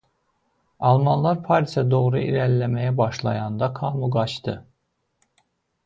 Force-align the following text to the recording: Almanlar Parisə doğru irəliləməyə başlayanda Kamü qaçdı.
Almanlar 0.91 1.35
Parisə 1.49 1.83
doğru 1.91 2.21
irəliləməyə 2.29 2.97
başlayanda 3.03 3.71
Kamü 3.81 4.11
qaçdı. 4.19 4.57